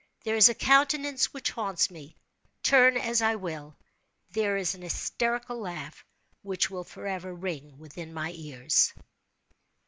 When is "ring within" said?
7.35-8.11